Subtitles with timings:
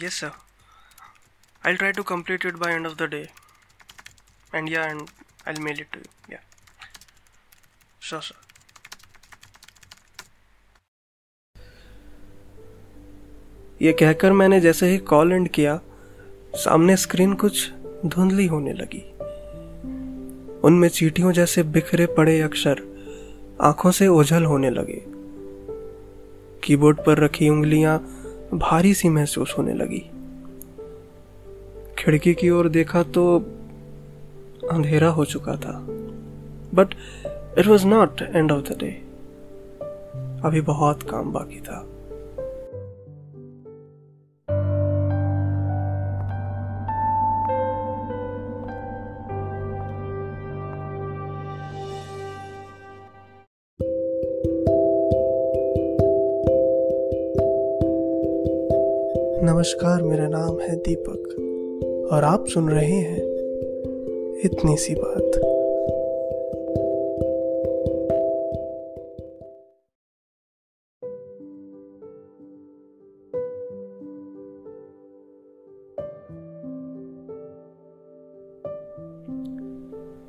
[0.00, 0.32] Yes, sir.
[1.62, 3.28] I'll try to complete it by end of the day.
[4.52, 5.10] And yeah, and
[5.46, 6.10] I'll mail it to you.
[6.28, 6.40] Yeah.
[8.00, 8.36] Sure, sir.
[13.82, 15.80] ये कहकर मैंने जैसे ही call and किया
[16.56, 17.70] सामने screen कुछ
[18.06, 19.02] धुंधली होने लगी
[20.66, 22.82] उनमें चीटियों जैसे बिखरे पड़े अक्षर
[23.60, 25.02] आँखों से ओझल होने लगे
[26.64, 27.98] कीबोर्ड पर रखी उंगलियाँ
[28.54, 30.10] भारी सी महसूस होने लगी।
[31.98, 33.38] खिड़की की ओर देखा तो
[34.70, 35.86] अंधेरा हो चुका था।
[36.74, 36.94] But
[37.58, 38.90] it was not end of the day
[40.44, 41.86] अभी बहुत काम बाकी था।
[59.44, 63.18] नमस्कार, मेरा नाम है दीपक और आप सुन रहे हैं
[64.44, 65.32] इतनी सी बात।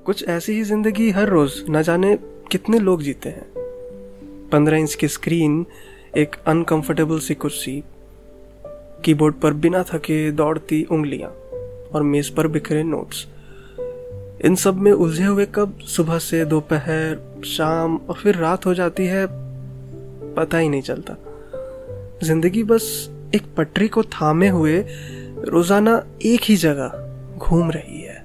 [0.05, 2.15] कुछ ऐसी ही ज़िंदगी हर रोज, न जाने
[2.51, 3.53] कितने लोग जीते हैं।
[4.51, 5.65] पंद्रह इंच की स्क्रीन,
[6.17, 7.83] एक अनकंफर्टेबल सी कुर्सी
[9.03, 11.29] कीबोर्ड पर बिना थके दौड़ती उंगलियाँ
[11.93, 13.25] और मेज पर बिखरे नोट्स।
[14.45, 19.05] इन सब में उलझे हुए कब सुबह से दोपहर, शाम और फिर रात हो जाती
[19.05, 19.25] है,
[20.35, 21.15] पता ही नहीं चलता।
[22.23, 22.87] ज़िंदगी बस
[23.35, 24.77] एक पटरी को थामे हुए
[25.45, 28.23] रोज़ाना एक ही जगह घूम रही है।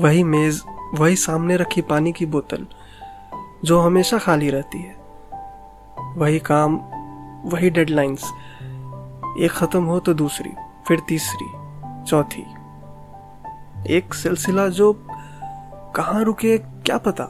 [0.00, 0.60] वही मेज,
[0.94, 2.66] वही सामने रखी पानी की बोतल
[3.64, 4.98] जो हमेशा खाली रहती है।
[6.16, 6.78] वही काम
[7.44, 8.24] वही डेडलाइंस
[9.40, 10.50] एक खत्म हो तो दूसरी,
[10.88, 11.46] फिर तीसरी,
[12.06, 12.44] चौथी।
[13.94, 14.92] एक सिलसिला जो
[15.96, 17.24] कहाँ रुके, क्या पता?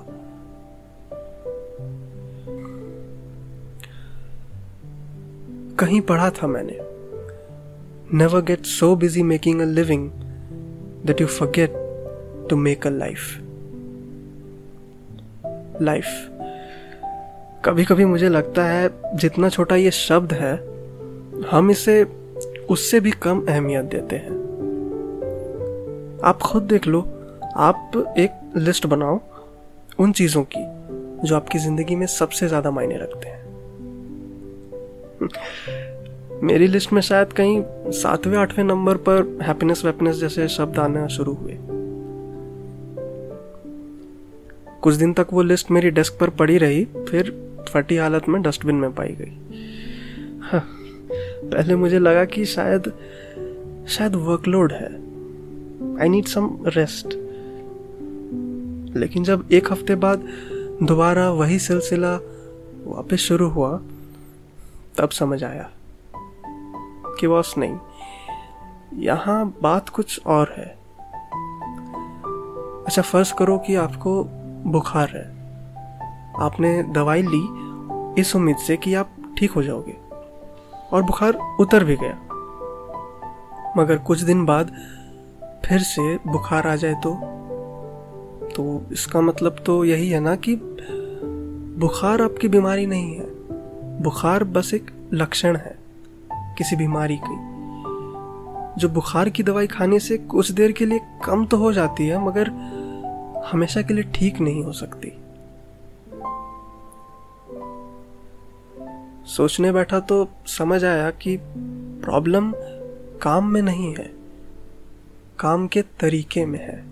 [5.79, 6.79] कहीं पढ़ा था मैंने।
[8.17, 10.11] Never get so busy making a living
[11.07, 11.73] that you forget
[12.51, 13.39] to make a life
[15.83, 16.05] life
[17.65, 20.57] कभी कभी मुझे लगता है, जितना छोटा ये शब्द है,
[21.51, 22.07] हम इसे,
[22.71, 24.31] उससे भी कम अहमियत देते हैं।
[26.25, 27.01] आप खुद देख लो,
[27.57, 29.21] आप एक लिस्ट बनाओ,
[29.99, 30.65] उन चीज़ों की,
[31.29, 33.41] जो आपकी ज़िंदगी में सबसे ज़्यादा मायने रखते हैं।
[36.43, 41.35] मेरी लिस्ट में शायद कहीं सातवें, आठवें नंबर पर हैप्पीनेस वैप्पीनेस जैसे शब्द आना शुरू
[41.35, 41.59] हुए।
[44.83, 48.77] कुछ दिन तक वो लिस्ट मेरी डेस्क पर पड़ी रही, फिर फटी हालत में डस्टबिन
[48.77, 49.59] में पाई गई।
[50.41, 50.61] हाँ,
[51.45, 52.93] पहले मुझे लगा कि शायद
[53.89, 54.93] शायद वर्कलोड है।
[56.03, 57.07] आई नीड सम रेस्ट
[58.97, 60.29] लेकिन जब एक हफ़्ते बाद
[60.83, 62.15] दोबारा वही सिलसिला
[62.87, 63.81] वापस शुरू हुआ
[64.99, 65.71] तब समझ आया
[67.21, 70.67] कि बॉस नहीं यहाँ बात कुछ और है।
[72.87, 74.25] अच्छा फ़र्ज़ करो कि आपको
[74.67, 75.40] बुखार है।
[76.41, 79.97] आपने दवाई ली इस उम्मीद से कि आप ठीक हो जाओगे।
[80.93, 82.19] और बुखार उतर भी गया।
[83.77, 84.73] मगर कुछ दिन बाद
[85.65, 87.15] फिर से बुखार आ जाए तो
[88.57, 90.57] तो इसका मतलब तो यही है ना कि
[91.79, 93.27] बुखार आपकी बीमारी नहीं है।
[94.03, 95.79] बुखार बस एक लक्षण है
[96.59, 97.37] किसी बीमारी की।
[98.81, 102.19] जो बुखार की दवाई खाने से कुछ देर के लिए कम तो हो जाती है,
[102.27, 102.49] मगर
[103.53, 105.13] हमेशा के लिए ठीक नहीं हो सकती।
[109.31, 111.37] सोचने बैठा तो समझ आया कि
[112.05, 112.53] प्रॉब्लम
[113.23, 114.11] काम में नहीं है,
[115.39, 116.85] काम के तरीके में है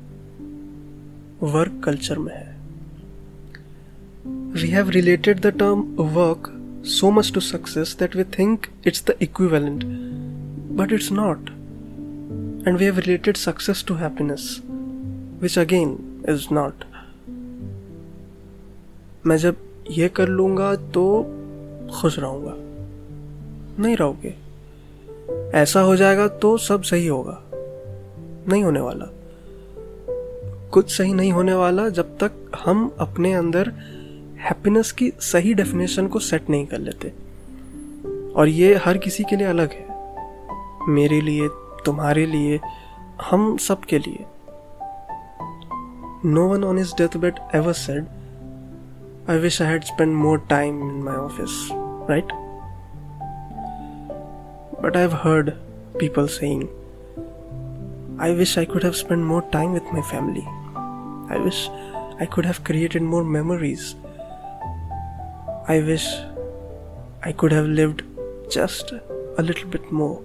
[1.43, 2.57] वर्क कल्चर में है।
[4.53, 6.53] We have related the term work
[6.87, 9.85] so much to success that we think it's the equivalent
[10.79, 11.51] but it's not
[12.69, 14.63] and we have related success to happiness
[15.43, 16.85] which again is not
[19.27, 19.57] मैं जब
[19.91, 21.35] ये कर लूँगा तो
[21.95, 22.53] खुश रहूँगा।
[23.83, 24.35] नहीं रहोगे।
[25.59, 27.43] ऐसा हो जाएगा तो सब सही होगा।
[28.49, 29.05] नहीं होने वाला।
[30.73, 32.33] कुछ सही नहीं होने वाला जब तक
[32.65, 33.69] हम अपने अंदर
[34.41, 37.13] हैप्पीनेस की सही डेफिनेशन को सेट नहीं कर लेते।
[38.33, 39.89] और ये हर किसी के लिए अलग है।
[40.89, 41.49] मेरे लिए,
[41.85, 42.61] तुम्हारे लिए,
[43.31, 44.25] हम सब के लिए।
[46.25, 48.05] No one on his deathbed ever said
[49.33, 51.71] I wish I had spent more time in my office,
[52.09, 52.27] right?
[54.81, 55.59] But I've heard
[55.99, 56.71] people saying,
[58.19, 60.47] I wish I could have spent more time with my family.
[61.29, 61.69] I wish
[62.19, 63.97] I could have created more memories.
[65.67, 66.09] I wish
[67.23, 68.05] I could have lived
[68.51, 68.93] just
[69.37, 70.23] a little bit more.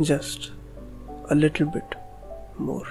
[0.00, 0.52] Just
[1.28, 1.96] a little bit
[2.56, 2.86] more.